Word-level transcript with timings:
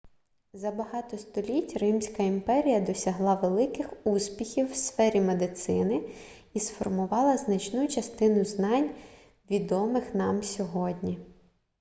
за 0.53 0.71
багато 0.71 1.17
століть 1.17 1.77
римська 1.77 2.23
імперія 2.23 2.79
досягла 2.81 3.35
великих 3.35 3.89
успіхів 4.03 4.71
в 4.71 4.75
сфері 4.75 5.21
медицини 5.21 6.09
і 6.53 6.59
сформувала 6.59 7.37
значну 7.37 7.87
частину 7.87 8.45
знань 8.45 8.89
відомих 9.49 10.15
нам 10.15 10.43
сьогодні 10.43 11.17